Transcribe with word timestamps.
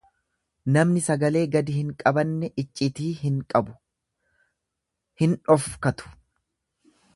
Namni 0.77 1.01
sagalee 1.07 1.43
gadi 1.55 1.75
hin 1.81 1.91
qabanne 1.99 2.49
iccitii 2.63 3.11
hin 3.21 3.37
qabu, 3.55 3.77
hin 5.23 5.39
dhofkatu. 5.45 6.13